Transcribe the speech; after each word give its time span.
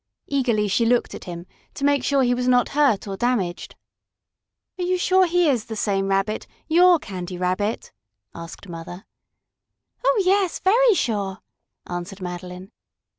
Eagerly 0.25 0.67
she 0.67 0.83
looked 0.83 1.13
at 1.13 1.25
him, 1.25 1.45
to 1.75 1.83
make 1.83 2.03
sure 2.03 2.23
he 2.23 2.33
was 2.33 2.47
not 2.47 2.69
hurt 2.69 3.07
or 3.07 3.15
damaged. 3.15 3.75
"Are 4.79 4.83
you 4.83 4.97
sure 4.97 5.27
he 5.27 5.47
is 5.47 5.65
the 5.65 5.75
same 5.75 6.07
Rabbit 6.07 6.47
your 6.67 6.97
Candy 6.97 7.37
Rabbit?" 7.37 7.91
asked 8.33 8.67
Mother. 8.67 9.05
"Oh, 10.03 10.19
yes, 10.25 10.57
very 10.57 10.95
sure," 10.95 11.41
answered 11.85 12.19
Madeline. 12.19 12.71